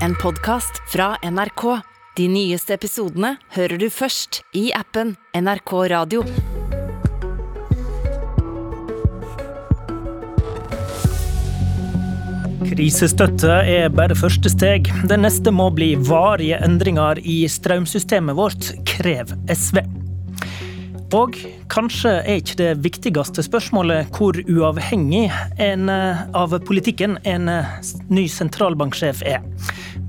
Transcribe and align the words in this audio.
en 0.00 0.14
podkast 0.14 0.82
fra 0.92 1.16
NRK. 1.22 1.80
De 2.16 2.28
nyeste 2.28 2.74
episodene 2.74 3.34
hører 3.54 3.78
du 3.78 3.88
først 3.90 4.42
i 4.56 4.68
appen 4.74 5.14
NRK 5.34 5.72
Radio. 5.90 6.24
Krisestøtte 12.64 13.58
er 13.70 13.90
bare 13.94 14.16
første 14.18 14.50
steg. 14.50 14.88
Det 15.10 15.18
neste 15.20 15.52
må 15.54 15.68
bli 15.74 15.92
varige 16.00 16.58
endringer 16.64 17.20
i 17.20 17.44
strømsystemet 17.50 18.38
vårt, 18.38 18.72
krever 18.88 19.36
SV. 19.52 19.84
Og 21.14 21.36
kanskje 21.70 22.10
er 22.24 22.40
ikke 22.40 22.56
det 22.58 22.70
viktigste 22.82 23.44
spørsmålet 23.46 24.08
hvor 24.16 24.34
uavhengig 24.50 25.28
en, 25.62 25.88
eh, 25.88 26.22
av 26.34 26.56
politikken 26.66 27.18
en 27.22 27.48
eh, 27.48 27.70
ny 28.08 28.26
sentralbanksjef 28.26 29.22
er, 29.22 29.44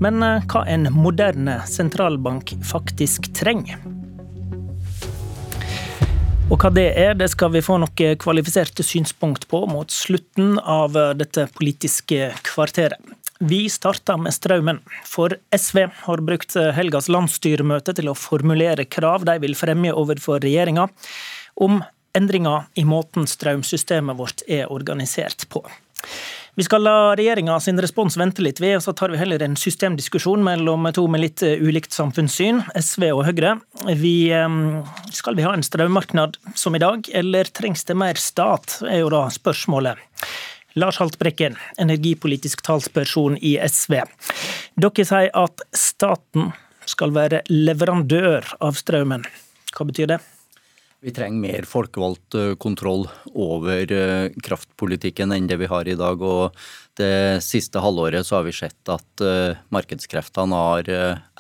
men 0.02 0.24
eh, 0.24 0.46
hva 0.52 0.66
en 0.70 0.88
moderne 0.94 1.60
sentralbank 1.70 2.56
faktisk 2.66 3.32
trenger. 3.38 3.82
Og 6.46 6.62
hva 6.62 6.70
det 6.70 6.92
er, 7.02 7.16
det 7.18 7.32
skal 7.34 7.54
vi 7.56 7.64
få 7.66 7.80
noen 7.82 8.20
kvalifiserte 8.22 8.86
synspunkt 8.86 9.48
på 9.50 9.64
mot 9.70 9.92
slutten 9.92 10.60
av 10.60 10.94
dette 11.18 11.48
politiske 11.58 12.30
kvarteret. 12.46 13.02
Vi 13.40 13.66
starter 13.68 14.20
med 14.22 14.32
strømmen, 14.32 14.78
for 15.04 15.34
SV 15.52 15.82
har 16.06 16.22
brukt 16.24 16.54
helgas 16.78 17.10
landsstyremøte 17.12 17.98
til 17.98 18.08
å 18.08 18.16
formulere 18.16 18.86
krav 18.86 19.26
de 19.28 19.36
vil 19.44 19.58
fremme 19.58 19.92
overfor 19.92 20.40
regjeringa 20.46 20.86
om 21.66 21.82
endringer 22.16 22.70
i 22.80 22.86
måten 22.88 23.28
strømsystemet 23.28 24.18
vårt 24.18 24.46
er 24.48 24.72
organisert 24.72 25.48
på. 25.52 25.66
Vi 26.56 26.64
skal 26.64 26.86
la 26.88 27.16
regjeringa 27.20 27.58
sin 27.60 27.80
respons 27.84 28.16
vente 28.16 28.40
litt 28.40 28.62
ved, 28.64 28.78
og 28.78 28.84
så 28.86 28.94
tar 28.96 29.12
vi 29.12 29.20
heller 29.20 29.44
en 29.44 29.58
systemdiskusjon 29.60 30.44
mellom 30.44 30.88
to 30.96 31.04
med 31.12 31.20
litt 31.20 31.44
eh, 31.44 31.60
ulikt 31.60 31.92
samfunnssyn, 31.92 32.62
SV 32.80 33.10
og 33.10 33.26
Høyre. 33.28 33.58
Vi, 34.00 34.14
eh, 34.32 34.56
skal 35.12 35.36
vi 35.36 35.44
ha 35.44 35.52
en 35.52 35.66
strømmarknad 35.68 36.40
som 36.56 36.78
i 36.78 36.80
dag, 36.80 37.10
eller 37.12 37.52
trengs 37.52 37.84
det 37.84 37.98
mer 38.00 38.16
stat, 38.16 38.78
er 38.88 39.02
jo 39.02 39.12
da 39.12 39.26
spørsmålet. 39.36 40.00
Lars 40.80 41.02
Haltbrekken, 41.04 41.60
energipolitisk 41.80 42.64
talsperson 42.64 43.36
i 43.44 43.58
SV. 43.60 44.00
Dere 44.80 45.08
sier 45.08 45.36
at 45.36 45.64
staten 45.76 46.54
skal 46.88 47.12
være 47.16 47.44
leverandør 47.52 48.48
av 48.64 48.80
strømmen. 48.80 49.28
Hva 49.76 49.88
betyr 49.92 50.16
det? 50.16 50.22
Vi 51.06 51.12
trenger 51.14 51.38
mer 51.38 51.66
folkevalgt 51.70 52.34
eh, 52.34 52.56
kontroll 52.58 53.04
over 53.38 53.92
eh, 53.94 54.32
kraftpolitikken 54.42 55.36
enn 55.36 55.46
det 55.46 55.60
vi 55.62 55.68
har 55.70 55.86
i 55.86 55.94
dag. 56.00 56.18
og 56.18 56.56
Det 56.98 57.44
siste 57.46 57.78
halvåret 57.84 58.26
så 58.26 58.40
har 58.40 58.48
vi 58.48 58.54
sett 58.58 58.90
at 58.90 59.22
eh, 59.22 59.60
markedskreftene 59.70 60.58
har 60.58 60.90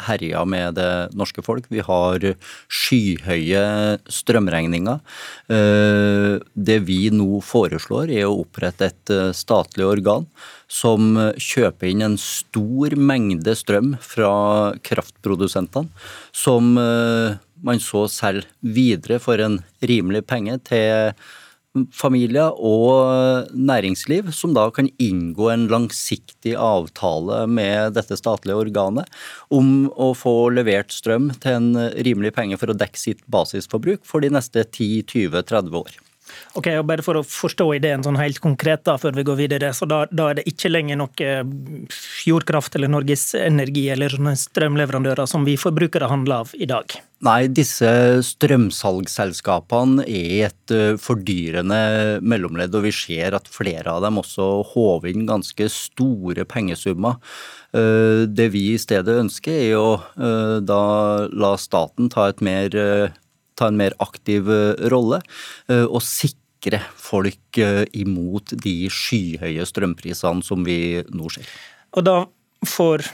herja 0.06 0.44
med 0.46 0.78
det 0.78 0.92
norske 1.18 1.42
folk. 1.42 1.66
Vi 1.74 1.82
har 1.82 2.22
skyhøye 2.70 3.64
strømregninger. 4.06 5.00
Det 6.54 6.78
vi 6.86 7.00
nå 7.10 7.40
foreslår, 7.42 8.12
er 8.14 8.28
å 8.28 8.44
opprette 8.44 8.92
et 8.92 9.14
statlig 9.34 9.88
organ 9.88 10.28
som 10.70 11.16
kjøper 11.40 11.90
inn 11.90 12.04
en 12.06 12.20
stor 12.22 12.98
mengde 13.00 13.56
strøm 13.58 13.96
fra 14.04 14.36
kraftprodusentene, 14.86 15.90
som 16.36 16.76
man 17.66 17.82
så 17.82 18.06
selger 18.12 18.48
videre 18.62 19.20
for 19.24 19.42
en 19.42 19.60
rimelig 19.86 20.24
penge 20.30 20.60
til 20.68 21.16
familier 21.92 22.56
og 22.56 23.50
næringsliv, 23.52 24.30
som 24.32 24.54
da 24.56 24.70
kan 24.72 24.88
inngå 25.02 25.50
en 25.52 25.68
langsiktig 25.72 26.56
avtale 26.56 27.44
med 27.52 27.98
dette 27.98 28.16
statlige 28.20 28.62
organet 28.64 29.12
om 29.54 29.90
å 29.92 30.14
få 30.16 30.54
levert 30.56 30.96
strøm 30.96 31.32
til 31.44 31.60
en 31.60 31.92
rimelig 32.08 32.32
penge 32.38 32.60
for 32.62 32.72
å 32.72 32.78
dekke 32.78 33.02
sitt 33.02 33.26
basisforbruk 33.32 34.06
for 34.08 34.24
de 34.24 34.32
neste 34.38 34.64
10-20-30 34.64 35.82
år. 35.82 35.98
Ok, 36.56 36.70
og 36.80 36.86
Bare 36.90 37.06
for 37.06 37.20
å 37.20 37.26
forstå 37.26 37.68
ideen 37.78 38.04
sånn 38.06 38.20
helt 38.20 38.40
konkret 38.44 38.86
da, 38.88 38.98
før 39.02 39.18
vi 39.18 39.26
går 39.28 39.40
videre. 39.40 39.74
så 39.74 39.88
Da, 39.90 40.06
da 40.12 40.30
er 40.30 40.40
det 40.40 40.48
ikke 40.50 40.72
lenger 40.72 41.00
noe 41.02 41.34
Fjordkraft 41.92 42.76
eller 42.76 42.92
Norges 42.92 43.34
Energi 43.40 43.88
eller 43.94 44.14
sånne 44.14 44.36
strømleverandører 44.40 45.30
som 45.30 45.46
vi 45.48 45.58
forbrukere 45.60 46.10
handler 46.12 46.46
av 46.46 46.56
i 46.58 46.70
dag? 46.70 46.98
Nei, 47.26 47.48
disse 47.48 47.90
strømsalgsselskapene 48.28 50.04
er 50.04 50.50
et 50.50 50.74
eh, 50.76 50.98
fordyrende 51.02 52.20
mellomledd, 52.22 52.76
og 52.76 52.86
vi 52.86 52.92
ser 52.94 53.38
at 53.38 53.48
flere 53.50 53.96
av 53.96 54.04
dem 54.04 54.20
også 54.22 54.50
håver 54.74 55.14
inn 55.14 55.24
ganske 55.30 55.70
store 55.72 56.46
pengesummer. 56.50 57.18
Eh, 57.74 58.28
det 58.28 58.50
vi 58.54 58.68
i 58.74 58.82
stedet 58.82 59.16
ønsker, 59.24 59.56
er 59.56 59.80
å 59.80 59.90
eh, 60.20 60.58
da 60.62 60.82
la 61.32 61.56
staten 61.62 62.12
ta 62.14 62.28
et 62.30 62.44
mer 62.46 62.76
ta 63.58 63.70
en 63.72 63.80
mer 63.80 63.96
aktiv 64.04 64.50
eh, 64.52 64.88
rolle 64.92 65.22
eh, 65.72 65.86
og 65.86 66.04
sikre 66.06 66.82
folk 67.00 67.60
eh, 67.62 67.84
imot 67.98 68.56
de 68.64 68.76
skyhøye 68.92 69.66
strømprisene 69.68 70.46
som 70.46 70.66
vi 70.68 71.02
nå 71.16 71.32
ser. 71.34 71.50
Og 71.96 72.08
da 72.08 72.18
får 72.66 73.06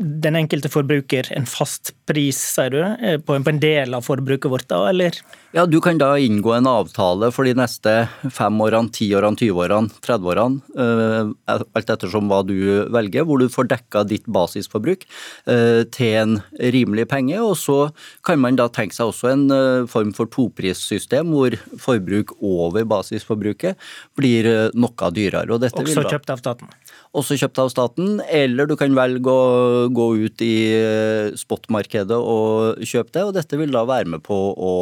den 0.00 0.36
enkelte 0.38 0.70
forbruker 0.72 1.28
en 1.36 1.46
fast 1.48 1.92
pris, 2.08 2.38
sier 2.54 2.72
du, 2.72 2.80
på 3.26 3.36
en 3.36 3.60
del 3.60 3.94
av 3.94 4.04
forbruket 4.06 4.50
vårt, 4.50 4.66
da, 4.70 4.80
eller? 4.88 5.16
Ja, 5.52 5.66
Du 5.66 5.80
kan 5.80 5.98
da 5.98 6.14
inngå 6.18 6.52
en 6.54 6.68
avtale 6.70 7.30
for 7.34 7.44
de 7.44 7.52
neste 7.58 7.92
fem 8.32 8.60
årene, 8.62 8.92
ti 8.94 9.10
årene, 9.16 9.36
20 9.36 9.60
årene, 9.64 9.92
30 10.06 10.30
årene, 10.32 10.60
eh, 10.78 11.32
alt 11.44 11.92
ettersom 11.92 12.30
hva 12.30 12.40
du 12.46 12.56
velger, 12.92 13.26
hvor 13.28 13.42
du 13.42 13.48
får 13.52 13.68
dekka 13.72 14.04
ditt 14.08 14.28
basisforbruk 14.30 15.04
eh, 15.50 15.82
til 15.92 16.16
en 16.22 16.38
rimelig 16.58 17.08
penge. 17.10 17.36
Og 17.42 17.56
så 17.60 17.78
kan 18.26 18.40
man 18.40 18.56
da 18.56 18.70
tenke 18.72 18.96
seg 18.96 19.12
også 19.12 19.32
en 19.34 19.44
eh, 19.54 19.88
form 19.90 20.14
for 20.16 20.30
toprissystem 20.32 21.34
hvor 21.34 21.58
forbruk 21.82 22.36
over 22.40 22.86
basisforbruket 22.88 23.76
blir 24.16 24.48
noe 24.72 25.12
dyrere. 25.14 25.50
Og 25.50 25.60
dette 25.66 25.82
også 25.82 26.08
kjøpt 26.08 26.32
av 26.32 26.40
staten? 26.40 26.72
Også 27.10 27.34
kjøpt 27.40 27.58
av 27.58 27.70
staten, 27.72 28.20
eller 28.30 28.68
du 28.70 28.76
kan 28.78 28.94
velge 28.94 29.32
å 29.32 29.88
gå 29.90 30.06
ut 30.22 30.42
i 30.46 30.54
spotmarkedet 31.40 32.14
og 32.14 32.84
kjøpe 32.86 33.10
det, 33.16 33.24
og 33.26 33.34
dette 33.34 33.58
vil 33.58 33.74
da 33.74 33.82
være 33.88 34.12
med 34.14 34.22
på 34.22 34.38
å 34.54 34.72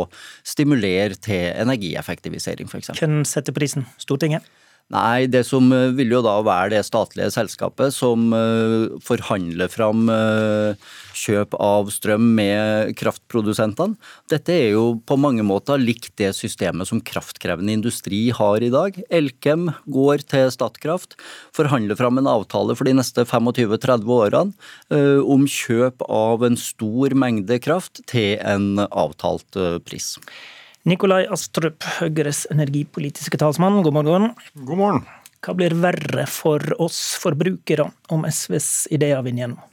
stimulere 0.44 1.16
til 1.16 1.46
energieffektivisering, 1.64 2.68
f.eks. 2.68 2.92
Hvem 3.00 3.22
setter 3.28 3.56
prisen? 3.56 3.88
Stortinget? 3.96 4.44
Nei, 4.88 5.26
det 5.28 5.42
som 5.44 5.66
eh, 5.74 5.90
vil 5.92 6.14
jo 6.14 6.22
da 6.24 6.38
være 6.40 6.72
det 6.72 6.86
statlige 6.86 7.28
selskapet 7.34 7.92
som 7.92 8.30
uh, 8.32 8.88
forhandler 9.04 9.68
fram 9.68 10.08
uh, 10.08 10.72
kjøp 11.12 11.52
av 11.60 11.90
strøm 11.92 12.30
med 12.38 12.94
kraftprodusentene. 12.96 13.98
Dette 14.32 14.56
er 14.56 14.72
jo 14.78 14.96
på 15.04 15.20
mange 15.20 15.44
måter 15.44 15.76
likt 15.76 16.14
det 16.16 16.32
systemet 16.38 16.88
som 16.88 17.04
kraftkrevende 17.04 17.76
industri 17.76 18.22
har 18.32 18.64
i 18.64 18.72
dag. 18.72 18.96
Elkem 19.12 19.68
går 19.92 20.24
til 20.24 20.48
Statkraft, 20.56 21.18
forhandler 21.52 21.98
fram 21.98 22.22
en 22.22 22.32
avtale 22.38 22.72
for 22.78 22.88
de 22.88 22.96
neste 22.96 23.28
25-30 23.28 24.08
årene 24.08 25.18
om 25.28 25.44
kjøp 25.44 26.06
av 26.08 26.46
en 26.46 26.56
stor 26.56 27.12
mengde 27.18 27.60
kraft 27.60 28.00
til 28.08 28.38
en 28.40 28.86
avtalt 28.88 29.58
pris. 29.84 30.14
Nikolai 30.88 31.26
Astrup, 31.28 31.84
Høyres 31.98 32.46
energipolitiske 32.52 33.36
talsmann, 33.40 33.82
god 33.84 33.92
morgen. 33.98 34.30
God 34.54 34.78
morgen. 34.80 35.02
Hva 35.44 35.52
blir 35.58 35.74
verre 35.76 36.24
for 36.30 36.62
oss 36.80 37.00
forbrukere 37.20 37.84
om 38.14 38.24
SVs 38.24 38.88
ideer 38.96 39.20
vinner 39.26 39.44
gjennom? 39.44 39.66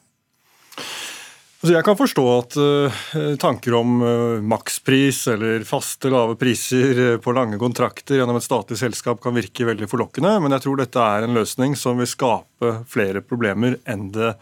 Altså 0.76 1.72
jeg 1.72 1.86
kan 1.88 1.98
forstå 1.98 2.26
at 2.34 2.58
uh, 2.60 2.98
tanker 3.42 3.78
om 3.80 3.96
uh, 4.04 4.44
makspris 4.46 5.24
eller 5.32 5.64
faste, 5.66 6.12
lave 6.14 6.36
priser 6.38 7.00
uh, 7.00 7.16
på 7.24 7.34
lange 7.34 7.58
kontrakter 7.64 8.20
gjennom 8.20 8.38
et 8.38 8.46
statlig 8.46 8.78
selskap 8.84 9.24
kan 9.24 9.34
virke 9.40 9.66
veldig 9.66 9.88
forlokkende, 9.90 10.36
men 10.44 10.54
jeg 10.54 10.66
tror 10.68 10.84
dette 10.84 11.08
er 11.16 11.26
en 11.26 11.40
løsning 11.40 11.80
som 11.80 11.98
vil 12.04 12.12
skape 12.12 12.76
flere 12.92 13.24
problemer 13.26 13.80
enn 13.90 14.12
det, 14.14 14.36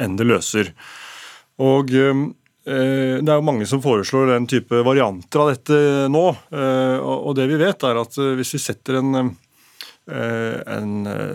enn 0.00 0.16
det 0.18 0.26
løser. 0.32 0.72
Og 1.62 1.92
Eh, 1.94 2.14
det 2.64 3.28
er 3.28 3.36
jo 3.36 3.44
mange 3.44 3.66
som 3.68 3.82
foreslår 3.84 4.30
den 4.32 4.46
type 4.48 4.78
varianter 4.86 5.42
av 5.42 5.50
dette 5.52 5.78
nå. 6.12 6.24
Eh, 6.48 6.96
og 7.04 7.34
det 7.36 7.48
vi 7.50 7.58
vet, 7.60 7.84
er 7.84 8.00
at 8.00 8.16
eh, 8.16 8.32
hvis 8.38 8.54
vi 8.56 8.60
setter 8.62 9.00
en, 9.02 9.34
en 10.04 10.94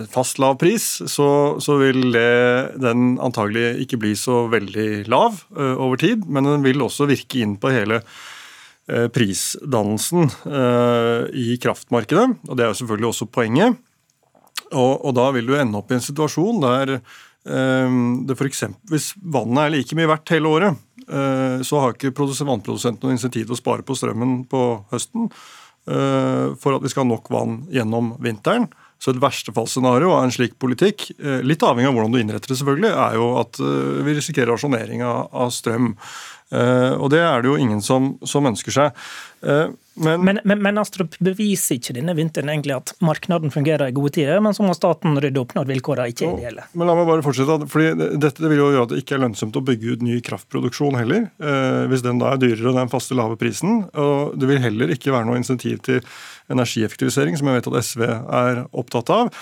fast 0.09 0.41
lav 0.41 0.57
pris, 0.61 0.83
så, 1.09 1.29
så, 1.61 1.77
vil 1.81 2.11
det, 2.13 2.79
den 2.81 3.15
antagelig 3.21 3.85
ikke 3.85 4.01
bli 4.01 4.15
så 4.17 4.43
veldig 4.49 5.07
lav 5.09 5.39
over 5.57 5.97
tid, 6.01 6.27
men 6.29 6.45
den 6.45 6.65
vil 6.65 6.85
også 6.85 7.09
virke 7.09 7.41
inn 7.41 7.55
på 7.61 7.71
hele 7.73 8.03
prisdannelsen 9.13 10.29
i 11.33 11.57
kraftmarkedet. 11.61 12.27
Og 12.45 12.53
det 12.53 12.65
er 12.65 12.69
jo 12.69 12.77
selvfølgelig 12.83 13.09
også 13.09 13.29
poenget. 13.33 13.81
Og, 14.69 14.93
og 15.01 15.17
da 15.17 15.31
vil 15.33 15.49
du 15.49 15.57
ende 15.57 15.81
opp 15.81 15.89
i 15.89 15.97
en 15.97 16.05
situasjon 16.05 16.61
der 16.61 16.99
det 17.39 18.35
eksempel, 18.49 18.91
hvis 18.91 19.13
vannet 19.23 19.61
er 19.63 19.71
like 19.73 19.95
mye 19.97 20.09
verdt 20.11 20.33
hele 20.35 20.49
året, 20.51 20.81
Eh, 21.09 21.61
så 21.61 21.79
har 21.79 21.95
ikke 21.95 22.13
vannprodusenten 22.13 23.07
noe 23.07 23.15
insentiv 23.15 23.47
til 23.47 23.55
å 23.55 23.59
spare 23.59 23.85
på 23.85 23.95
strømmen 23.97 24.43
på 24.49 24.61
høsten 24.91 25.25
eh, 25.25 26.51
for 26.59 26.75
at 26.75 26.85
vi 26.85 26.91
skal 26.91 27.07
ha 27.07 27.09
nok 27.15 27.31
vann 27.33 27.63
gjennom 27.73 28.13
vinteren. 28.21 28.69
Så 28.99 29.13
et 29.13 29.21
verstefallsscenario 29.23 30.11
av 30.11 30.25
en 30.25 30.33
slik 30.35 30.57
politikk, 30.59 31.05
litt 31.47 31.61
avhengig 31.63 31.87
av 31.87 31.93
hvordan 31.95 32.11
du 32.11 32.17
innretter 32.19 32.51
det, 32.51 32.57
selvfølgelig, 32.59 32.89
er 32.99 33.13
jo 33.15 33.29
at 33.39 33.59
vi 34.03 34.15
risikerer 34.17 34.51
rasjonering 34.51 35.05
av 35.07 35.53
strøm. 35.55 35.93
Og 36.49 37.11
det 37.13 37.19
er 37.21 37.43
det 37.43 37.51
jo 37.51 37.59
ingen 37.61 37.81
som, 37.85 38.15
som 38.25 38.47
ønsker 38.49 38.73
seg. 38.73 39.03
Men, 39.99 40.21
men, 40.23 40.39
men, 40.43 40.61
men 40.63 40.79
Astrup 40.79 41.17
beviser 41.19 41.75
ikke 41.75 41.93
denne 41.97 42.13
vinteren 42.15 42.49
egentlig 42.53 42.75
at 42.77 42.93
markedet 43.03 43.51
fungerer 43.51 43.91
i 43.91 43.95
gode 43.95 44.13
tider, 44.15 44.39
men 44.43 44.55
så 44.55 44.63
må 44.63 44.73
staten 44.77 45.19
rydde 45.19 45.41
opp 45.41 45.55
når 45.57 45.67
vilkårene 45.73 46.13
ikke 46.13 46.27
er 46.27 46.37
ideelle? 46.37 46.67
Men 46.71 46.87
la 46.87 46.95
meg 46.95 47.09
bare 47.09 47.25
fortsette. 47.25 47.67
fordi 47.71 48.07
Dette 48.23 48.45
vil 48.45 48.61
jo 48.61 48.69
gjøre 48.71 48.85
at 48.87 48.93
det 48.93 49.01
ikke 49.03 49.17
er 49.17 49.23
lønnsomt 49.25 49.59
å 49.59 49.65
bygge 49.67 49.97
ut 49.97 50.05
ny 50.07 50.21
kraftproduksjon 50.23 50.99
heller. 51.01 51.27
Eh, 51.43 51.81
hvis 51.91 52.05
den 52.05 52.21
da 52.21 52.31
er 52.33 52.43
dyrere 52.43 52.71
enn 52.71 52.79
den 52.85 52.93
faste 52.93 53.17
lave 53.19 53.35
prisen. 53.39 53.81
Og 53.99 54.39
det 54.39 54.47
vil 54.51 54.63
heller 54.63 54.95
ikke 54.95 55.11
være 55.15 55.27
noe 55.27 55.41
insentiv 55.41 55.83
til 55.83 55.99
energieffektivisering, 56.49 57.35
som 57.35 57.51
jeg 57.51 57.59
vet 57.59 57.71
at 57.73 57.89
SV 57.89 58.05
er 58.07 58.63
opptatt 58.71 59.11
av. 59.13 59.33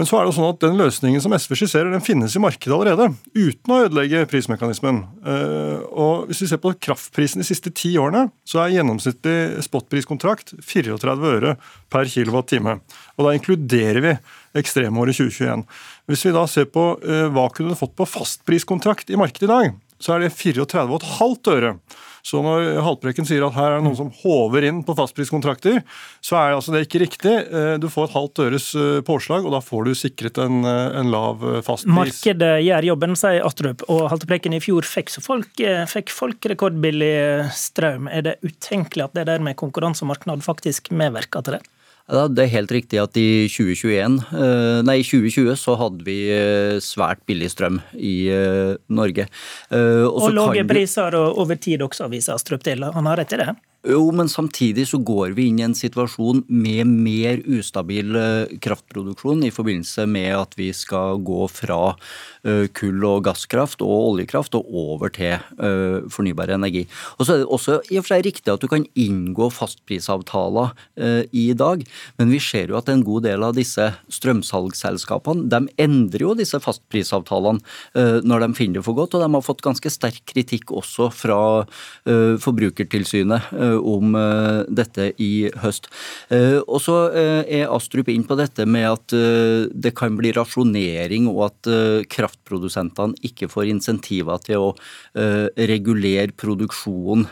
Men 0.00 0.08
så 0.08 0.16
er 0.18 0.24
det 0.24 0.32
sånn 0.32 0.48
at 0.48 0.60
den 0.62 0.78
løsningen 0.80 1.20
som 1.20 1.34
SV 1.36 1.52
skisserer, 1.60 1.90
den 1.92 2.04
finnes 2.04 2.32
i 2.32 2.40
markedet 2.40 2.72
allerede. 2.72 3.10
Uten 3.36 3.74
å 3.74 3.80
ødelegge 3.84 4.24
prismekanismen. 4.30 5.02
Eh, 5.20 5.82
og 5.92 6.30
Hvis 6.30 6.40
vi 6.44 6.48
ser 6.48 6.62
på 6.62 6.72
kraftprisen 6.80 7.42
de 7.42 7.46
siste 7.46 7.68
ti 7.76 7.92
årene, 8.00 8.30
så 8.48 8.62
er 8.62 8.78
gjennomsnittlig 8.78 9.60
spotpriskontrakt 9.66 10.54
34 10.64 11.16
øre 11.34 11.56
per 11.92 12.08
kWt. 12.08 12.62
Og 13.18 13.28
da 13.28 13.34
inkluderer 13.36 14.00
vi 14.06 14.14
ekstremåret 14.62 15.20
2021. 15.20 15.66
Hvis 16.08 16.24
vi 16.24 16.34
da 16.38 16.46
ser 16.48 16.72
på 16.72 16.86
eh, 17.04 17.28
hva 17.32 17.50
kunne 17.52 17.76
du 17.76 17.78
fått 17.78 17.92
på 17.98 18.08
fastpriskontrakt 18.08 19.12
i 19.12 19.20
markedet 19.20 19.50
i 19.50 19.52
dag, 19.52 19.76
så 20.02 20.16
er 20.16 20.26
det 20.26 20.34
34,5 20.34 21.52
øre. 21.54 21.76
Så 22.22 22.38
når 22.38 22.78
Haltbrekken 22.86 23.26
sier 23.26 23.42
at 23.42 23.56
her 23.56 23.72
er 23.72 23.80
det 23.80 23.86
noen 23.88 23.98
som 23.98 24.10
håver 24.20 24.68
inn 24.68 24.84
på 24.86 24.94
fastpriskontrakter, 24.94 25.80
så 26.22 26.36
er 26.38 26.54
altså 26.54 26.74
det 26.74 26.84
ikke 26.86 27.00
riktig. 27.02 27.32
Eh, 27.50 27.74
du 27.82 27.88
får 27.90 28.08
et 28.08 28.14
halvt 28.14 28.42
øres 28.44 28.68
eh, 28.78 29.00
påslag, 29.06 29.42
og 29.42 29.56
da 29.56 29.58
får 29.62 29.88
du 29.88 29.92
sikret 29.98 30.38
en, 30.42 30.62
eh, 30.62 31.00
en 31.00 31.10
lav 31.10 31.42
fastpris. 31.66 31.90
Markedet 31.98 32.52
gjør 32.62 32.88
jobben, 32.92 33.18
sier 33.18 33.42
Astrup. 33.46 33.82
Og 33.90 34.06
Haltbrekken 34.12 34.54
i 34.54 34.62
fjor 34.62 34.86
fikk, 34.86 35.10
folk, 35.24 35.64
fikk 35.90 36.14
folk 36.14 36.50
rekordbillig 36.54 37.50
strøm. 37.58 38.06
Er 38.06 38.28
det 38.28 38.38
utenkelig 38.46 39.08
at 39.08 39.18
det 39.18 39.26
der 39.32 39.42
med 39.42 39.58
konkurranse 39.58 40.06
faktisk 40.46 40.92
medvirker 40.94 41.42
til 41.42 41.58
det? 41.58 41.64
Ja, 42.12 42.26
det 42.28 42.44
er 42.44 42.52
helt 42.58 42.72
riktig 42.74 42.98
at 43.00 43.16
i 43.16 43.48
2021, 43.48 44.18
eh, 44.36 44.80
nei, 44.84 44.98
2020 45.00 45.56
så 45.56 45.76
hadde 45.80 46.04
vi 46.04 46.16
eh, 46.28 46.76
svært 46.84 47.22
billig 47.28 47.48
strøm 47.54 47.80
i 47.96 48.16
eh, 48.28 48.74
Norge. 48.92 49.28
Også 49.72 50.28
og 50.28 50.36
lave 50.36 50.66
priser 50.68 51.16
over 51.16 51.56
tid 51.56 51.84
også, 51.84 52.10
viser 52.12 52.36
Astrup 52.36 52.66
til. 52.66 52.84
Han 52.84 53.08
har 53.08 53.22
rett 53.22 53.32
i 53.32 53.40
det? 53.40 53.54
Jo, 53.82 54.04
men 54.14 54.28
samtidig 54.30 54.84
så 54.86 54.98
går 55.02 55.32
vi 55.34 55.48
inn 55.50 55.56
i 55.58 55.64
en 55.66 55.74
situasjon 55.74 56.44
med 56.46 56.86
mer 56.86 57.40
ustabil 57.50 58.14
eh, 58.14 58.52
kraftproduksjon 58.62 59.40
i 59.42 59.50
forbindelse 59.50 60.04
med 60.06 60.36
at 60.38 60.52
vi 60.54 60.68
skal 60.70 61.18
gå 61.26 61.48
fra 61.50 61.96
eh, 62.46 62.68
kull- 62.78 63.02
og 63.08 63.24
gasskraft 63.26 63.82
og 63.82 64.12
oljekraft 64.12 64.54
og 64.54 64.68
over 64.70 65.10
til 65.10 65.34
eh, 65.34 65.98
fornybar 66.14 66.52
energi. 66.54 66.84
Og 67.18 67.26
så 67.26 67.34
er 67.34 67.42
det 67.42 67.48
også 67.50 67.80
i 67.90 67.98
og 67.98 68.06
for 68.06 68.12
seg 68.12 68.28
riktig 68.28 68.52
at 68.54 68.62
du 68.62 68.68
kan 68.70 68.86
inngå 68.94 69.50
fastprisavtaler 69.50 70.70
i 71.34 71.44
dag, 71.58 71.82
men 72.20 72.30
vi 72.30 72.38
ser 72.42 72.70
jo 72.70 72.76
at 72.78 72.88
en 72.92 73.02
god 73.04 73.24
del 73.26 73.42
av 73.42 73.56
disse 73.56 73.88
strømsalgsselskapene 74.12 75.48
de 75.50 75.60
endrer 75.82 76.22
jo 76.26 76.34
disse 76.38 76.58
fastprisavtalene 76.62 78.22
når 78.26 78.44
de 78.44 78.48
finner 78.58 78.80
det 78.80 78.86
for 78.86 78.98
godt, 78.98 79.16
og 79.16 79.24
de 79.24 79.30
har 79.34 79.44
fått 79.44 79.64
ganske 79.64 79.92
sterk 79.92 80.20
kritikk 80.28 80.72
også 80.76 81.08
fra 81.14 81.40
Forbrukertilsynet 82.04 83.50
om 83.78 84.16
eh, 84.18 84.62
dette 84.68 85.10
i 85.22 85.48
høst. 85.62 85.88
Eh, 86.32 86.58
og 86.62 86.80
så 86.84 86.96
eh, 87.10 87.42
er 87.60 87.72
Astrup 87.72 88.10
inn 88.12 88.26
på 88.28 88.36
dette 88.38 88.66
med 88.68 88.88
at 88.88 89.14
det 89.72 89.92
kan 89.96 90.14
bli 90.16 90.32
rasjonering, 90.34 91.26
og 91.30 91.42
at 91.46 91.68
kraftprodusentene 92.12 93.18
ikke 93.26 93.48
får 93.50 93.68
insentiver 93.70 94.40
til 94.44 94.66
å 94.66 94.68
regulere 95.14 96.32
produksjonen 96.38 97.26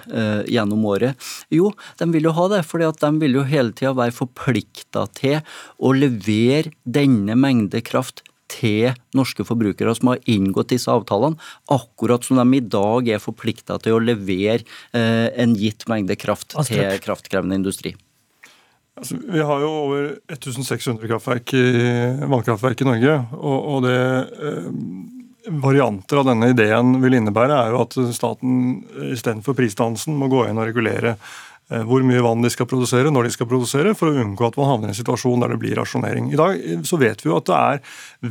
gjennom 0.51 0.85
året. 0.91 1.31
Jo, 1.53 1.73
de 2.01 2.09
vil 2.15 2.29
jo 2.29 2.35
ha 2.37 2.47
det, 2.53 2.63
for 2.69 2.83
de 2.83 3.11
vil 3.23 3.39
jo 3.41 3.47
hele 3.49 3.75
tida 3.77 3.95
være 3.97 4.17
forplikta 4.17 5.07
til 5.17 5.41
å 5.79 5.95
levere 5.97 6.75
denne 6.85 7.37
mengde 7.39 7.83
kraft 7.87 8.25
til 8.51 8.91
norske 9.17 9.45
forbrukere 9.47 9.95
som 9.97 10.13
har 10.13 10.23
inngått 10.31 10.75
disse 10.75 10.91
avtalene, 10.93 11.39
akkurat 11.71 12.27
som 12.27 12.41
de 12.41 12.59
i 12.59 12.65
dag 12.65 13.09
er 13.09 13.23
forplikta 13.23 13.79
til 13.83 13.97
å 13.97 14.05
levere 14.05 14.63
eh, 14.97 15.29
en 15.41 15.57
gitt 15.59 15.87
mengde 15.91 16.19
kraft 16.21 16.57
til 16.69 17.03
kraftkrevende 17.05 17.61
industri. 17.61 17.95
Altså, 19.01 19.17
vi 19.23 19.41
har 19.41 19.63
jo 19.63 19.71
over 19.87 20.09
1600 20.29 21.09
kraftverk 21.09 21.55
i, 21.57 21.65
vannkraftverk 22.29 22.83
i 22.83 22.91
Norge. 22.91 23.17
og, 23.39 23.59
og 23.75 23.87
det 23.87 23.97
eh, 23.97 24.69
varianter 25.61 26.21
av 26.21 26.27
denne 26.29 26.51
ideen 26.53 26.99
vil 27.01 27.17
innebære, 27.17 27.55
er 27.57 27.73
jo 27.73 27.85
at 27.87 27.95
staten 28.13 28.83
istedenfor 29.09 29.57
prisdannelsen 29.57 30.19
må 30.21 30.29
gå 30.29 30.45
inn 30.51 30.61
og 30.61 30.69
regulere 30.69 31.15
Eh, 31.17 31.50
hvor 31.87 32.03
mye 32.07 32.23
vann 32.25 32.43
de 32.43 32.51
skal 32.51 32.67
produsere, 32.67 33.13
når 33.15 33.29
de 33.29 33.35
skal 33.35 33.49
produsere, 33.51 33.93
for 33.99 34.11
å 34.11 34.23
unngå 34.25 34.49
at 34.49 34.57
man 34.59 34.71
havner 34.73 34.91
i 34.91 34.95
en 34.95 34.99
situasjon 34.99 35.45
der 35.45 35.55
det 35.55 35.61
blir 35.63 35.79
rasjonering. 35.79 36.33
I 36.33 36.41
dag 36.41 36.57
eh, 36.59 36.81
så 36.87 36.99
vet 37.01 37.23
vi 37.23 37.31
jo 37.31 37.37
at 37.39 37.47
det 37.51 37.59
er 37.59 37.85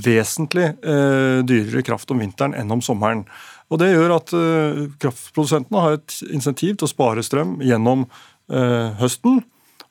vesentlig 0.08 0.66
eh, 0.76 1.40
dyrere 1.48 1.86
kraft 1.88 2.12
om 2.12 2.20
vinteren 2.20 2.58
enn 2.58 2.76
om 2.76 2.84
sommeren. 2.84 3.24
Og 3.70 3.80
Det 3.80 3.92
gjør 3.92 4.16
at 4.18 4.34
eh, 4.36 4.82
kraftprodusentene 5.02 5.86
har 5.86 6.00
et 6.00 6.18
insentiv 6.34 6.76
til 6.76 6.90
å 6.90 6.92
spare 6.92 7.24
strøm 7.26 7.60
gjennom 7.64 8.08
eh, 8.52 8.90
høsten, 9.00 9.44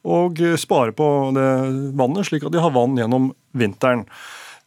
og 0.09 0.39
spare 0.57 0.95
på 0.97 1.07
det 1.37 1.49
vannet, 1.99 2.29
slik 2.29 2.45
at 2.47 2.55
de 2.55 2.61
har 2.63 2.73
vann 2.73 2.95
gjennom 2.97 3.33
vinteren. 3.59 4.07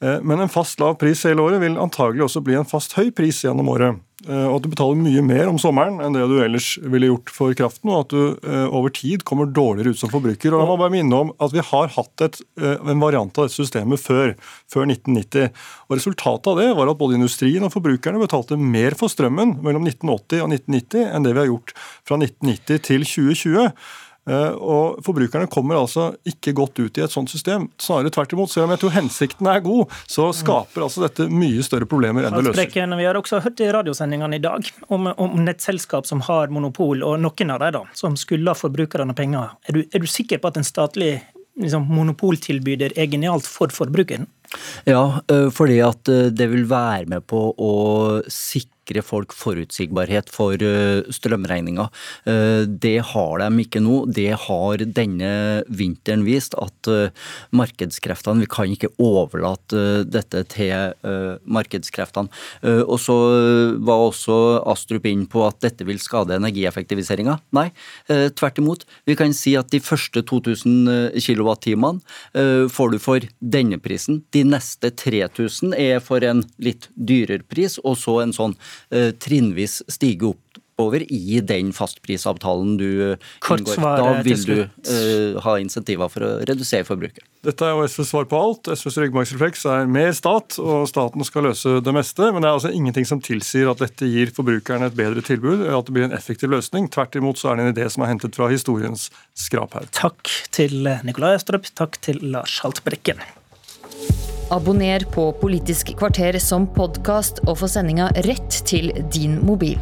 Eh, 0.02 0.22
men 0.22 0.40
en 0.40 0.50
fast 0.50 0.80
lav 0.82 0.98
pris 1.02 1.26
hele 1.28 1.44
året 1.44 1.62
vil 1.62 1.78
antagelig 1.80 2.26
også 2.26 2.42
bli 2.46 2.58
en 2.58 2.68
fast 2.68 2.96
høy 2.98 3.12
pris 3.14 3.44
gjennom 3.46 3.70
året. 3.70 4.00
Eh, 4.28 4.46
og 4.48 4.56
at 4.58 4.66
du 4.66 4.72
betaler 4.74 4.98
mye 5.02 5.22
mer 5.26 5.50
om 5.50 5.60
sommeren 5.62 6.00
enn 6.02 6.16
det 6.18 6.26
du 6.30 6.36
ellers 6.42 6.74
ville 6.82 7.12
gjort 7.12 7.34
for 7.34 7.54
kraften, 7.58 7.92
og 7.94 8.04
at 8.04 8.14
du 8.16 8.50
eh, 8.50 8.66
over 8.66 8.94
tid 8.94 9.26
kommer 9.28 9.50
dårligere 9.50 9.94
ut 9.94 10.02
som 10.02 10.12
forbruker. 10.14 10.54
Og 10.54 10.64
jeg 10.64 10.72
må 10.72 10.78
bare 10.82 10.94
minne 10.94 11.22
om 11.26 11.34
at 11.38 11.54
Vi 11.54 11.64
har 11.68 11.94
hatt 11.94 12.26
et, 12.26 12.38
en 12.62 13.02
variant 13.02 13.38
av 13.38 13.46
dette 13.46 13.58
systemet 13.58 14.02
før, 14.02 14.34
før 14.72 14.88
1990. 14.88 15.52
Og 15.90 15.98
Resultatet 16.00 16.50
av 16.50 16.62
det 16.62 16.70
var 16.78 16.90
at 16.90 17.02
både 17.02 17.20
industrien 17.20 17.66
og 17.68 17.74
forbrukerne 17.74 18.22
betalte 18.22 18.58
mer 18.58 18.98
for 18.98 19.12
strømmen 19.12 19.60
mellom 19.62 19.86
1980 19.86 20.46
og 20.46 20.56
1990 20.56 21.12
enn 21.12 21.28
det 21.28 21.36
vi 21.36 21.44
har 21.44 21.52
gjort 21.52 21.76
fra 22.08 22.18
1990 22.18 22.88
til 22.88 23.06
2020. 23.06 23.68
Eh, 24.30 24.54
og 24.54 25.00
Forbrukerne 25.02 25.50
kommer 25.50 25.80
altså 25.80 26.12
ikke 26.28 26.54
godt 26.58 26.78
ut 26.84 27.00
i 27.00 27.04
et 27.06 27.14
sånt 27.14 27.32
system. 27.32 27.68
Snarere 27.82 28.12
tvert 28.14 28.36
imot. 28.36 28.52
Selv 28.54 28.68
om 28.68 28.76
jeg 28.76 28.84
tror 28.84 28.94
hensikten 28.94 29.50
er 29.50 29.64
god, 29.66 29.96
så 30.06 30.30
skaper 30.36 30.86
altså 30.86 31.06
dette 31.08 31.28
mye 31.32 31.66
større 31.66 31.90
problemer 31.90 32.28
enn 32.28 32.38
det 32.38 32.52
løser. 32.52 32.70
Vi 33.02 33.08
har 33.08 33.18
også 33.18 33.42
hørt 33.42 33.64
i 33.64 33.72
radiosendingene 33.74 34.38
i 34.38 34.44
dag 34.44 34.72
om, 34.94 35.10
om, 35.12 35.38
nettselskap 35.42 36.06
som 36.10 36.22
har 36.28 36.54
monopol, 36.54 37.02
og 37.08 37.18
noen 37.24 37.54
av 37.56 37.64
dem 37.64 37.78
da, 37.80 37.86
som 37.98 38.18
skylder 38.20 38.58
forbrukerne 38.58 39.16
penger. 39.18 39.56
Er 39.68 39.78
du, 39.78 39.84
er 39.90 40.04
du 40.04 40.10
sikker 40.10 40.42
på 40.42 40.52
at 40.52 40.60
en 40.60 40.68
statlig 40.68 41.16
liksom, 41.60 41.88
monopoltilbyder 41.90 42.94
er 43.00 43.10
genialt 43.10 43.50
for 43.50 43.74
forbrukeren? 43.74 44.30
Ja, 44.86 45.22
eh, 45.32 45.48
fordi 45.54 45.80
at 45.86 46.12
eh, 46.12 46.30
det 46.36 46.50
vil 46.52 46.68
være 46.70 47.08
med 47.10 47.26
på 47.32 47.50
å 47.56 47.74
sikre 48.28 48.71
sikre 48.82 49.02
folk 49.04 49.34
forutsigbarhet 49.34 50.30
for 50.30 50.54
eh, 50.62 51.04
strømregninga. 51.10 51.90
Eh, 52.26 52.66
det 52.68 53.02
har 53.12 53.40
de 53.40 53.62
ikke 53.64 53.82
nå. 53.82 54.06
Det 54.08 54.34
har 54.48 54.78
denne 54.78 55.64
vinteren 55.70 56.26
vist, 56.26 56.56
at 56.56 56.88
eh, 56.88 57.12
markedskreftene 57.52 58.42
Vi 58.42 58.48
kan 58.48 58.72
ikke 58.72 58.92
overlate 59.00 60.04
dette 60.06 60.44
til 60.50 60.94
markedskreftene. 61.46 62.30
Og 62.64 62.98
så 63.00 63.16
var 63.84 64.02
også 64.08 64.36
Astrup 64.70 65.06
inn 65.10 65.26
på 65.30 65.44
at 65.46 65.60
dette 65.62 65.86
vil 65.86 66.00
skade 66.02 66.36
energieffektiviseringa. 66.36 67.38
Nei, 67.56 67.68
tvert 68.08 68.60
imot. 68.62 68.86
Vi 69.06 69.16
kan 69.20 69.34
si 69.36 69.54
at 69.60 69.72
de 69.74 69.82
første 69.84 70.24
2000 70.28 71.14
kWt 71.22 71.76
får 72.72 72.94
du 72.94 73.00
for 73.02 73.28
denne 73.40 73.80
prisen. 73.82 74.22
De 74.34 74.44
neste 74.48 74.92
3000 75.04 75.76
er 75.78 76.02
for 76.04 76.24
en 76.26 76.44
litt 76.62 76.90
dyrere 76.96 77.46
pris, 77.48 77.78
og 77.84 78.00
så 78.02 78.22
en 78.24 78.36
sånn 78.36 78.58
trinnvis 79.22 79.82
stige 79.92 80.34
oppover 80.82 81.04
i 81.14 81.42
den 81.42 81.72
fastprisavtalen 81.74 82.78
du 82.78 82.88
inngår. 83.50 83.76
Da 83.82 84.22
vil 84.26 84.46
du 84.46 84.56
uh, 84.64 85.42
ha 85.46 85.58
insentiver 85.62 86.10
for 86.10 86.26
å 86.26 86.32
redusere 86.48 86.88
forbruket. 86.88 87.26
Dette 87.46 87.66
er 87.66 87.74
jo 87.74 87.88
SVs 87.90 88.12
svar 88.12 88.28
på 88.30 88.38
alt. 88.38 88.70
SVs 88.70 89.00
ryggmargsrefleks 89.02 89.66
er 89.66 89.90
mer 89.90 90.12
stat, 90.14 90.60
og 90.62 90.86
staten 90.90 91.26
skal 91.26 91.48
løse 91.50 91.80
det 91.82 91.96
meste. 91.96 92.30
Men 92.30 92.44
det 92.44 92.50
er 92.50 92.60
altså 92.60 92.74
ingenting 92.74 93.08
som 93.10 93.22
tilsier 93.22 93.72
at 93.72 93.82
dette 93.82 94.10
gir 94.10 94.34
forbrukerne 94.36 94.92
et 94.92 94.98
bedre 94.98 95.26
tilbud, 95.26 95.66
at 95.66 95.90
det 95.90 95.98
blir 95.98 96.08
en 96.10 96.18
effektiv 96.18 96.54
løsning. 96.54 96.90
Tvert 96.94 97.18
imot 97.18 97.42
så 97.42 97.52
er 97.52 97.60
det 97.60 97.68
en 97.68 97.76
idé 97.76 97.90
som 97.90 98.06
er 98.06 98.14
hentet 98.14 98.38
fra 98.38 98.50
historiens 98.54 99.10
skraphaug. 99.38 99.90
Takk 99.98 100.34
til 100.54 100.86
Nikolai 101.08 101.36
Astrup, 101.40 101.70
takk 101.78 102.02
til 102.06 102.22
Lars 102.22 102.62
Haltbrekken. 102.66 103.22
Abonner 104.52 105.00
på 105.00 105.30
Politisk 105.40 105.94
kvarter 105.96 106.36
som 106.44 106.66
podkast 106.76 107.38
og 107.46 107.62
få 107.62 107.70
sendinga 107.72 108.10
rett 108.26 108.58
til 108.68 108.90
din 109.14 109.38
mobil. 109.48 109.78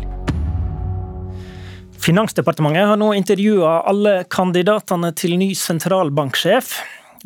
Finansdepartementet 1.97 2.85
har 2.91 2.99
nå 3.01 3.07
intervjua 3.17 3.79
alle 3.89 4.13
kandidatene 4.29 5.09
til 5.17 5.39
ny 5.41 5.49
sentralbanksjef. 5.57 6.75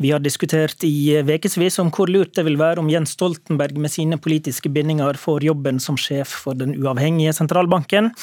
Vi 0.00 0.10
har 0.10 0.24
diskutert 0.24 0.88
i 0.88 1.20
ukevis 1.20 1.76
om 1.84 1.92
hvor 1.92 2.08
lurt 2.08 2.32
det 2.34 2.46
vil 2.48 2.56
være 2.58 2.80
om 2.80 2.88
Jens 2.90 3.12
Stoltenberg 3.14 3.76
med 3.76 3.92
sine 3.92 4.16
politiske 4.16 4.72
bindinger 4.72 5.20
får 5.20 5.44
jobben 5.44 5.84
som 5.84 6.00
sjef 6.00 6.32
for 6.46 6.56
den 6.56 6.72
uavhengige 6.80 7.36
sentralbanken. 7.36 8.14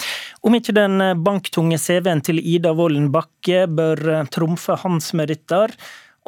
Om 0.41 0.57
ikke 0.57 0.75
den 0.81 0.97
banktunge 1.21 1.77
CV-en 1.77 2.25
til 2.25 2.41
Ida 2.41 2.73
Wolden 2.73 3.11
Bakke 3.13 3.67
bør 3.69 4.25
trumfe 4.33 4.81
hans 4.81 5.13
meritter. 5.13 5.77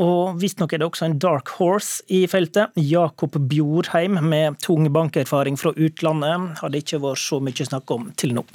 Og 0.01 0.39
visstnok 0.41 0.73
er 0.73 0.81
det 0.81 0.87
også 0.87 1.05
en 1.05 1.19
dark 1.21 1.51
horse 1.59 2.01
i 2.09 2.23
feltet. 2.29 2.73
Jakob 2.81 3.35
Bjorheim 3.49 4.17
med 4.25 4.57
tung 4.63 4.87
bankerfaring 4.93 5.59
fra 5.59 5.73
utlandet 5.77 6.57
har 6.61 6.73
det 6.73 6.81
ikke 6.81 7.03
vært 7.03 7.21
så 7.21 7.37
mye 7.43 7.67
snakk 7.67 7.93
om 7.93 8.07
til 8.17 8.33
nå. 8.33 8.45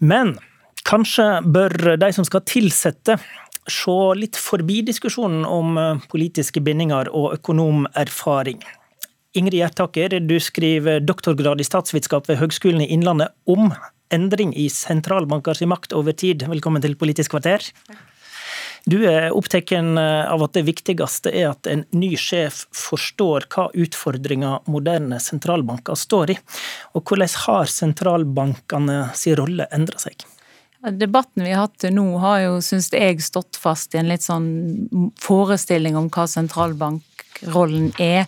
Men 0.00 0.38
kanskje 0.88 1.26
bør 1.44 1.98
de 2.00 2.10
som 2.16 2.24
skal 2.24 2.46
tilsette 2.48 3.18
se 3.68 3.96
litt 4.16 4.38
forbi 4.40 4.80
diskusjonen 4.86 5.44
om 5.44 5.76
eh, 5.76 6.04
politiske 6.08 6.62
bindinger 6.64 7.10
og 7.12 7.34
økonomerfaring. 7.36 8.62
Ingrid 9.36 9.60
Gjertaker, 9.60 10.16
du 10.24 10.38
skriver 10.40 11.02
doktorgrad 11.04 11.60
i 11.60 11.66
statsvitenskap 11.66 12.30
ved 12.30 12.40
Høgskolen 12.40 12.80
i 12.80 12.88
Innlandet 12.94 13.34
om 13.44 13.68
endring 14.14 14.54
i 14.56 14.70
sentralbankers 14.72 15.60
makt 15.68 15.92
over 15.92 16.16
tid. 16.16 16.46
Velkommen 16.48 16.80
til 16.80 16.96
Politisk 16.96 17.36
kvarter. 17.36 17.68
Du 18.88 18.96
er 19.04 19.34
opptatt 19.36 19.72
av 19.74 20.42
at 20.46 20.54
det 20.56 20.64
viktigste 20.64 21.28
er 21.28 21.50
at 21.50 21.68
en 21.68 21.82
ny 21.92 22.14
sjef 22.16 22.62
forstår 22.72 23.44
hva 23.52 23.66
utfordringer 23.76 24.64
moderne 24.70 25.18
sentralbanker 25.20 25.98
står 25.98 26.32
i. 26.32 26.36
Og 26.96 27.04
hvordan 27.04 27.34
har 27.44 27.68
sentralbankene 27.68 29.00
sin 29.18 29.36
rolle 29.36 29.68
endra 29.76 30.00
seg? 30.00 30.24
Debatten 30.78 31.44
vi 31.44 31.52
har 31.52 31.66
hatt 31.66 31.76
til 31.82 31.92
nå, 31.96 32.06
har 32.22 32.44
jo, 32.44 32.60
syns 32.64 32.88
jeg, 32.94 33.18
stått 33.20 33.58
fast 33.60 33.92
i 33.92 34.00
en 34.00 34.08
litt 34.08 34.24
sånn 34.24 34.46
forestilling 35.20 35.98
om 35.98 36.06
hva 36.14 36.28
sentralbankrollen 36.30 37.90
er, 37.98 38.24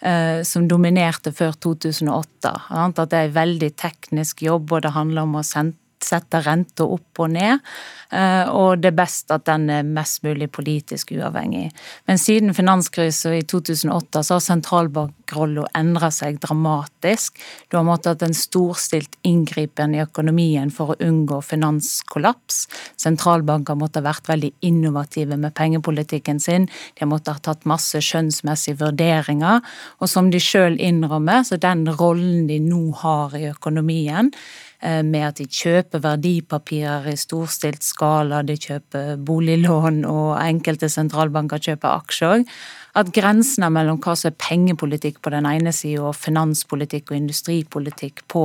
eh, 0.00 0.40
som 0.46 0.68
dominerte 0.70 1.34
før 1.34 1.58
2008. 1.58 2.54
At 2.70 3.02
det 3.02 3.18
er 3.18 3.28
en 3.28 3.36
veldig 3.36 3.70
teknisk 3.76 4.46
jobb, 4.46 4.72
og 4.72 4.86
det 4.86 4.94
handler 4.94 5.26
om 5.26 5.36
å 5.40 5.44
sette 6.04 6.42
renta 6.44 6.86
opp 6.86 7.22
og 7.22 7.32
ned. 7.34 7.64
Eh, 8.08 8.48
og 8.48 8.80
det 8.80 8.92
er 8.92 8.96
best 8.96 9.32
at 9.34 9.44
den 9.48 9.66
er 9.72 9.84
mest 9.84 10.22
mulig 10.24 10.48
politisk 10.54 11.10
uavhengig. 11.12 11.68
Men 12.08 12.20
siden 12.20 12.54
finanskrisen 12.56 13.36
i 13.36 13.42
2008 13.44 14.22
så 14.24 14.38
har 14.38 14.44
sentralbankrollen 14.44 15.68
endra 15.76 16.08
seg 16.14 16.38
dramatisk. 16.40 17.36
Du 17.68 17.76
har 17.76 17.84
måttet 17.84 18.14
hatt 18.14 18.24
en 18.24 18.36
storstilt 18.36 19.18
inngripen 19.28 19.96
i 19.96 20.02
økonomien 20.04 20.72
for 20.72 20.94
å 20.94 20.98
unngå 21.04 21.42
finanskollaps. 21.44 22.62
Sentralbanker 23.00 23.76
måtte 23.78 24.00
ha 24.00 24.08
vært 24.08 24.30
veldig 24.30 24.54
innovative 24.64 25.36
med 25.36 25.56
pengepolitikken 25.58 26.40
sin. 26.40 26.68
De 26.96 27.04
har 27.04 27.12
måttet 27.12 27.34
ha 27.34 27.44
tatt 27.50 27.68
masse 27.68 28.00
skjønnsmessige 28.04 28.80
vurderinger. 28.80 29.60
Og 30.00 30.08
som 30.08 30.32
de 30.32 30.40
sjøl 30.40 30.80
innrømmer, 30.80 31.44
så 31.44 31.60
den 31.60 31.84
rollen 32.00 32.48
de 32.48 32.56
nå 32.64 32.86
har 33.02 33.36
i 33.36 33.50
økonomien, 33.52 34.32
med 34.82 35.24
at 35.26 35.40
de 35.40 35.46
kjøper 35.50 36.02
verdipapirer 36.04 37.08
i 37.10 37.16
storstilt 37.18 37.82
skala, 37.82 38.44
de 38.46 38.54
kjøper 38.54 39.16
boliglån, 39.26 40.04
og 40.06 40.36
enkelte 40.38 40.86
sentralbanker 40.92 41.58
kjøper 41.58 41.96
aksjer 41.96 42.44
at 42.98 43.10
grensene 43.14 43.68
mellom 43.72 44.00
hva 44.02 44.14
som 44.18 44.32
er 44.32 44.38
pengepolitikk 44.42 45.20
på 45.22 45.30
den 45.32 45.46
ene 45.46 45.72
sida 45.74 46.08
og 46.08 46.16
finanspolitikk 46.18 47.12
og 47.12 47.18
industripolitikk 47.18 48.24
på 48.30 48.44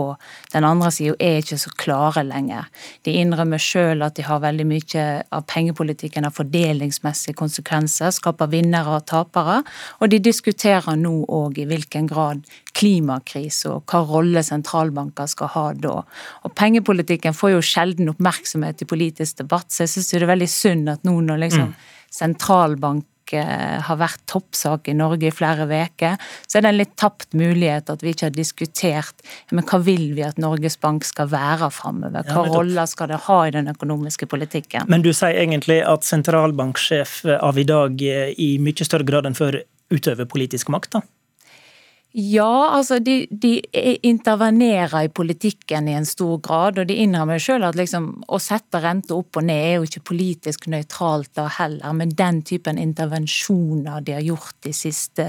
den 0.54 0.68
andre 0.68 0.92
sida, 0.94 1.16
er 1.20 1.42
ikke 1.42 1.58
så 1.62 1.72
klare 1.80 2.24
lenger. 2.28 2.68
De 3.06 3.16
innrømmer 3.22 3.62
sjøl 3.62 4.06
at 4.06 4.18
de 4.20 4.26
har 4.28 4.44
veldig 4.44 4.68
mye 4.70 5.06
av 5.34 5.46
pengepolitikken 5.50 6.28
av 6.28 6.36
fordelingsmessige 6.38 7.38
konsekvenser, 7.40 8.14
skaper 8.14 8.52
vinnere 8.52 9.00
og 9.00 9.08
tapere, 9.10 9.62
og 10.00 10.14
de 10.14 10.22
diskuterer 10.24 11.00
nå 11.00 11.16
òg 11.34 11.64
i 11.64 11.68
hvilken 11.70 12.10
grad 12.12 12.44
klimakrise 12.78 13.70
og 13.70 13.90
hva 13.90 14.04
rolle 14.10 14.44
sentralbanker 14.46 15.30
skal 15.30 15.52
ha 15.54 15.66
da. 15.78 15.96
Og 16.44 16.56
pengepolitikken 16.58 17.36
får 17.38 17.56
jo 17.56 17.66
sjelden 17.66 18.12
oppmerksomhet 18.14 18.82
i 18.84 18.90
politisk 18.90 19.42
debatt, 19.44 19.72
så 19.72 19.86
jeg 19.86 19.96
syns 19.96 20.14
det 20.14 20.22
er 20.22 20.32
veldig 20.34 20.52
synd 20.52 20.94
at 20.94 21.08
nå 21.08 21.18
når 21.26 21.44
liksom 21.48 21.72
mm. 21.72 21.90
sentralbank 22.22 23.08
har 23.42 24.00
vært 24.00 24.22
toppsak 24.30 24.90
i 24.92 24.98
Norge 24.98 25.30
i 25.30 25.34
flere 25.34 25.66
uker, 25.66 26.20
så 26.48 26.60
er 26.60 26.66
det 26.66 26.74
en 26.74 26.82
litt 26.82 26.96
tapt 27.00 27.34
mulighet 27.34 27.90
at 27.90 28.04
vi 28.04 28.14
ikke 28.14 28.30
har 28.30 28.36
diskutert 28.36 29.24
men 29.52 29.66
hva 29.68 29.80
vil 29.84 30.12
vi 30.18 30.24
at 30.26 30.40
Norges 30.42 30.78
Bank 30.82 31.06
skal 31.08 31.30
være 31.32 31.70
framover. 31.74 32.26
Hva 32.28 32.46
ja, 32.46 32.54
roller 32.54 32.90
skal 32.90 33.12
det 33.12 33.22
ha 33.28 33.40
i 33.48 33.54
den 33.56 33.72
økonomiske 33.72 34.28
politikken? 34.32 34.88
Men 34.92 35.06
du 35.06 35.12
sier 35.16 35.38
egentlig 35.44 35.82
at 35.88 36.08
sentralbanksjef 36.08 37.22
av 37.40 37.60
i 37.60 37.68
dag 37.68 38.02
i 38.04 38.50
mye 38.64 38.88
større 38.88 39.08
grad 39.08 39.30
enn 39.30 39.38
før 39.38 39.62
utøver 39.94 40.30
politisk 40.30 40.72
makt? 40.74 40.98
da? 40.98 41.04
Ja, 42.14 42.70
altså 42.78 43.00
de, 43.02 43.24
de, 43.32 43.56
intervenerer 44.06 45.08
i 45.08 45.10
politikken 45.10 45.88
i 45.90 45.96
en 45.98 46.06
stor 46.06 46.38
grad, 46.46 46.78
og 46.78 46.86
de 46.86 47.00
innrømmer 47.02 47.42
sjøl 47.42 47.66
at 47.66 47.78
liksom, 47.80 48.12
å 48.30 48.38
sette 48.38 48.84
renta 48.84 49.16
opp 49.18 49.40
og 49.42 49.48
ned 49.48 49.62
er 49.64 49.74
jo 49.80 49.88
ikke 49.88 50.04
politisk 50.12 50.68
nøytralt 50.70 51.32
da 51.40 51.48
heller, 51.58 51.96
men 51.98 52.14
den 52.14 52.44
typen 52.46 52.78
intervensjoner 52.78 54.06
de 54.06 54.14
har 54.14 54.28
gjort 54.28 54.60
de 54.62 54.76
siste 54.78 55.26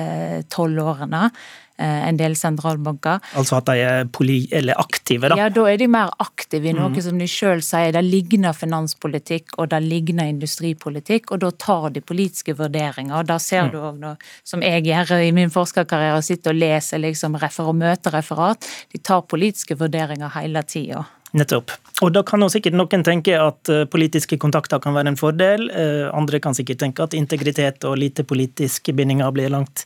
tolv 0.53 0.85
årene, 0.85 1.31
en 1.79 2.19
del 2.21 2.37
sentralbanker. 2.39 3.23
Altså 3.39 3.59
at 3.59 3.71
de 3.71 3.83
er 3.83 4.71
aktive, 4.79 5.31
da? 5.31 5.39
Ja, 5.39 5.49
da 5.53 5.65
er 5.71 5.79
de 5.81 5.89
mer 5.91 6.13
aktive 6.23 6.71
i 6.71 6.75
noe 6.77 6.93
mm. 6.93 7.01
som 7.07 7.19
de 7.19 7.27
sjøl 7.31 7.63
sier. 7.65 7.93
Det 7.97 8.05
ligner 8.07 8.55
finanspolitikk 8.57 9.57
og 9.59 9.73
det 9.73 9.83
ligner 9.85 10.31
industripolitikk, 10.31 11.33
og 11.35 11.43
da 11.43 11.51
tar 11.51 11.91
de 11.95 12.05
politiske 12.05 12.55
vurderinger. 12.59 13.17
og 13.19 13.27
Da 13.31 13.41
ser 13.43 13.67
mm. 13.67 13.73
du 13.75 13.81
òg 13.81 13.99
noe 14.05 14.15
som 14.47 14.63
jeg 14.63 14.87
gjør 14.87 15.17
i 15.19 15.33
min 15.35 15.53
forskerkarriere, 15.55 16.23
sitter 16.23 16.55
og 16.55 16.63
leser 16.63 17.03
liksom 17.03 17.35
og 17.35 17.75
møtereferat. 17.77 18.67
De 18.93 18.99
tar 19.03 19.27
politiske 19.29 19.77
vurderinger 19.79 20.33
hele 20.39 20.63
tida. 20.63 21.05
Nettopp. 21.35 21.73
Og 22.03 22.13
da 22.15 22.23
kan 22.27 22.43
jo 22.43 22.49
sikkert 22.51 22.77
noen 22.79 23.03
tenke 23.07 23.35
at 23.39 23.71
eh, 23.73 23.85
politiske 23.91 24.39
kontakter 24.43 24.79
kan 24.83 24.95
være 24.95 25.13
en 25.13 25.19
fordel. 25.19 25.67
Eh, 25.71 26.05
andre 26.15 26.39
kan 26.43 26.55
sikkert 26.55 26.83
tenke 26.83 27.07
at 27.07 27.17
integritet 27.19 27.87
og 27.89 27.99
lite 27.99 28.27
politiske 28.27 28.95
bindinger 28.95 29.33
blir 29.35 29.51
langt 29.51 29.83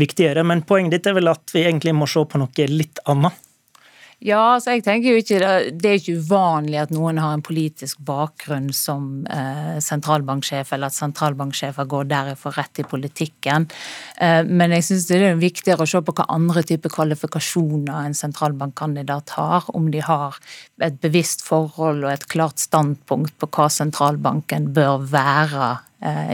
viktigere. 0.00 0.44
Men 0.44 0.64
poenget 0.68 0.98
ditt 0.98 1.08
er 1.08 1.16
vel 1.16 1.32
at 1.32 1.54
vi 1.54 1.64
egentlig 1.64 1.96
må 1.96 2.08
se 2.10 2.24
på 2.24 2.40
noe 2.40 2.68
litt 2.68 3.00
annet? 3.08 3.40
Ja, 4.22 4.54
altså 4.54 4.76
jeg 4.76 4.84
tenker 4.86 5.16
jo 5.16 5.18
ikke 5.18 5.38
Det 5.74 5.88
er 5.88 5.96
ikke 5.98 6.20
uvanlig 6.22 6.78
at 6.78 6.92
noen 6.94 7.18
har 7.18 7.34
en 7.34 7.42
politisk 7.42 7.98
bakgrunn 8.06 8.68
som 8.76 9.24
eh, 9.26 9.80
sentralbanksjef, 9.82 10.70
eller 10.76 10.92
at 10.92 10.96
sentralbanksjefer 10.96 11.88
går 11.90 12.06
derfor 12.12 12.54
rett 12.54 12.78
i 12.78 12.86
politikken. 12.86 13.66
Eh, 14.22 14.46
men 14.46 14.76
jeg 14.76 14.86
syns 14.86 15.08
det 15.10 15.18
er 15.26 15.40
viktigere 15.42 15.82
å 15.82 15.90
se 15.90 16.02
på 16.06 16.14
hva 16.14 16.28
andre 16.30 16.62
typer 16.66 16.94
kvalifikasjoner 16.94 18.06
en 18.06 18.14
sentralbankkandidat 18.14 19.34
har. 19.40 19.66
Om 19.74 19.90
de 19.90 20.04
har 20.06 20.38
et 20.86 21.02
bevisst 21.02 21.42
forhold 21.46 22.06
og 22.06 22.12
et 22.14 22.28
klart 22.30 22.62
standpunkt 22.62 23.34
på 23.42 23.50
hva 23.50 23.66
sentralbanken 23.74 24.70
bør 24.76 25.02
være 25.10 25.72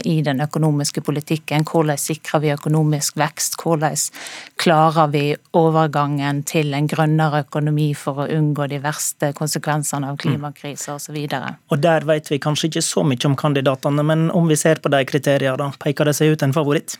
i 0.04 0.20
den 0.25 0.40
økonomiske 0.40 1.02
politikken. 1.04 1.66
Hvordan 1.68 2.00
sikrer 2.00 2.40
vi 2.40 2.52
økonomisk 2.54 3.18
vekst? 3.20 3.58
Hvordan 3.60 3.96
klarer 4.60 5.10
vi 5.12 5.25
overgangen 5.56 6.42
til 6.48 6.75
en 6.76 6.88
grønnere 6.88 7.44
økonomi 7.46 7.90
for 7.96 8.25
å 8.25 8.28
unngå 8.32 8.68
de 8.70 8.80
verste 8.82 9.32
konsekvensene 9.37 10.08
av 10.08 10.18
klimakrise 10.20 10.94
osv. 10.94 11.18
Der 11.88 12.08
vet 12.08 12.30
vi 12.32 12.40
kanskje 12.42 12.72
ikke 12.72 12.84
så 12.84 13.04
mye 13.06 13.28
om 13.28 13.37
kandidatene, 13.38 14.04
men 14.06 14.30
om 14.30 14.48
vi 14.48 14.56
ser 14.58 14.82
på 14.82 14.92
de 14.92 15.04
kriteriene, 15.08 15.70
peker 15.82 16.08
det 16.08 16.16
seg 16.18 16.34
ut 16.34 16.46
en 16.46 16.56
favoritt? 16.56 16.98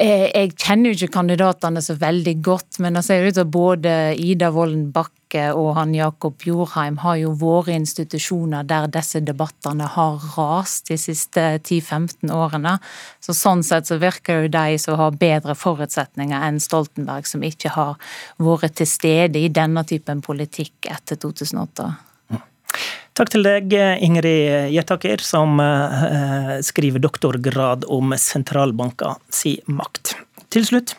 Eh, 0.00 0.30
jeg 0.32 0.54
kjenner 0.56 0.92
jo 0.92 0.96
ikke 0.96 1.18
kandidatene 1.18 1.82
så 1.84 1.98
veldig 2.00 2.34
godt, 2.44 2.78
men 2.80 2.96
det 2.96 3.02
ser 3.04 3.26
ut 3.26 3.36
som 3.36 3.50
både 3.52 4.14
Ida 4.16 4.48
Wolden 4.54 4.86
Bakke 4.94 5.50
og 5.52 5.74
han 5.76 5.92
Jakob 5.96 6.44
Jorheim 6.44 6.98
har 7.02 7.18
jo 7.20 7.32
vært 7.40 7.74
institusjoner 7.74 8.64
der 8.68 8.88
disse 8.92 9.20
debattene 9.24 9.88
har 9.94 10.24
rast 10.36 10.88
de 10.88 10.96
siste 11.00 11.44
10-15 11.58 12.32
årene. 12.32 12.78
Så 13.20 13.36
sånn 13.36 13.64
sett 13.64 13.88
så 13.88 14.00
virker 14.00 14.44
jo 14.46 14.52
de 14.52 14.78
som 14.80 14.96
har 15.00 15.18
bedre 15.20 15.56
forutsetninger 15.56 16.48
enn 16.48 16.60
Stoltenberg, 16.60 17.28
som 17.28 17.44
ikke 17.44 17.74
har 17.76 18.00
vært 18.40 18.80
til 18.80 18.88
stede 18.88 19.44
i 19.44 19.52
denne 19.52 19.84
typen 19.88 20.24
politikk 20.24 20.88
etter 20.88 21.20
2008. 21.20 22.11
Takk 23.12 23.28
til 23.34 23.44
deg, 23.44 23.74
Ingrid 24.00 24.72
Gjetaker, 24.72 25.20
som 25.20 25.60
eh, 25.60 26.58
skriver 26.64 27.02
doktorgrad 27.02 27.84
om 27.92 28.14
sentralbanker 28.16 29.18
si 29.28 29.58
makt. 29.68 30.14
Til 30.52 30.64
slutt. 30.64 30.94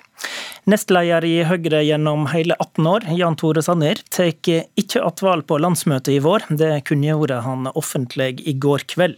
Nestleder 0.69 1.25
i 1.27 1.41
Høyre 1.43 1.81
gjennom 1.83 2.27
hele 2.31 2.55
18 2.61 2.87
år, 2.87 3.07
Jan 3.17 3.35
Tore 3.39 3.63
Sanner, 3.65 3.99
tar 4.13 4.29
ikke 4.31 5.01
attval 5.01 5.41
på 5.43 5.57
landsmøtet 5.59 6.13
i 6.15 6.21
vår. 6.23 6.45
Det 6.61 6.75
kunngjorde 6.87 7.41
han 7.43 7.67
offentlig 7.73 8.37
i 8.47 8.53
går 8.53 8.85
kveld. 8.93 9.17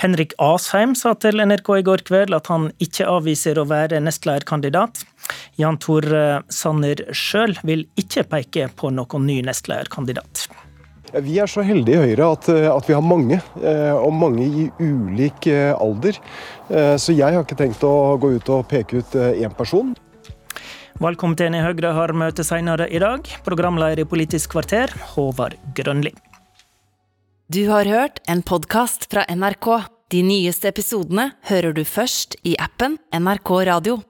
Henrik 0.00 0.34
Asheim 0.40 0.96
sa 0.96 1.12
til 1.20 1.40
NRK 1.44 1.70
i 1.78 1.84
går 1.86 2.04
kveld 2.08 2.36
at 2.36 2.50
han 2.52 2.70
ikke 2.82 3.08
avviser 3.08 3.60
å 3.60 3.68
være 3.70 4.00
nestlederkandidat. 4.02 5.04
Jan 5.60 5.78
Tore 5.80 6.42
Sanner 6.52 7.04
sjøl 7.16 7.54
vil 7.62 7.86
ikke 8.00 8.26
peke 8.34 8.68
på 8.76 8.92
noen 8.96 9.28
ny 9.28 9.40
nestlederkandidat. 9.46 10.48
Vi 11.10 11.38
er 11.42 11.50
så 11.50 11.64
heldige 11.66 11.98
i 11.98 12.10
Høyre 12.10 12.28
at, 12.36 12.48
at 12.48 12.86
vi 12.86 12.94
har 12.94 13.02
mange, 13.04 13.40
og 13.98 14.12
mange 14.14 14.46
i 14.46 14.68
ulik 14.78 15.48
alder. 15.50 16.20
Så 16.70 17.16
jeg 17.16 17.34
har 17.34 17.42
ikke 17.42 17.58
tenkt 17.58 17.82
å 17.86 18.14
gå 18.20 18.36
ut 18.36 18.52
og 18.54 18.68
peke 18.70 19.02
ut 19.02 19.16
én 19.18 19.54
person. 19.58 19.90
Valgkomiteen 21.00 21.54
i 21.56 21.62
Høyre 21.64 21.94
har 21.96 22.12
møte 22.12 22.44
senere 22.44 22.84
i 22.92 23.00
dag. 23.00 23.24
Programleder 23.46 24.02
i 24.02 24.08
Politisk 24.08 24.52
kvarter, 24.52 24.92
Håvard 25.14 25.56
Grønli. 25.76 26.12
Du 27.50 27.64
har 27.70 27.88
hørt 27.88 28.20
en 28.28 28.44
podkast 28.46 29.08
fra 29.10 29.24
NRK. 29.26 29.70
De 30.12 30.20
nyeste 30.26 30.68
episodene 30.68 31.30
hører 31.48 31.72
du 31.72 31.84
først 31.88 32.36
i 32.44 32.52
appen 32.60 32.98
NRK 33.16 33.50
Radio. 33.70 34.00